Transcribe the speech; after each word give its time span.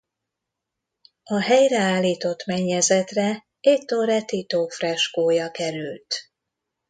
A 1.23 1.39
helyreállított 1.41 2.45
mennyezetre 2.45 3.47
Ettore 3.59 4.23
Tito 4.25 4.67
freskója 4.67 5.51
került. 5.51 6.15